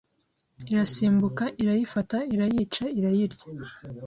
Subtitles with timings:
[0.71, 3.45] irasimbuka irayifata irayica irayirya